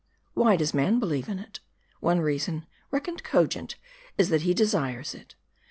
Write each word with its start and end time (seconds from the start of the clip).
Why 0.33 0.55
does 0.55 0.73
man 0.73 0.97
believe 0.99 1.29
in 1.29 1.37
it? 1.37 1.59
One 1.99 2.21
reason, 2.21 2.65
reckoned 2.89 3.23
cogent, 3.23 3.75
is, 4.17 4.29
that 4.29 4.41
he 4.41 4.55
desires 4.55 5.13
it. 5.13 5.35